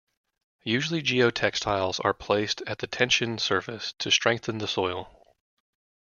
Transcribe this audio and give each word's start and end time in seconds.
Usually 0.63 1.03
geotextiles 1.03 2.03
are 2.03 2.15
placed 2.15 2.63
at 2.65 2.79
the 2.79 2.87
tension 2.87 3.37
surface 3.37 3.93
to 3.99 4.09
strengthen 4.09 4.57
the 4.57 4.67
soil. 4.67 5.35